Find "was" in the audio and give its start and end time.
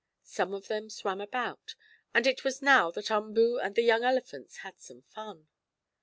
2.43-2.59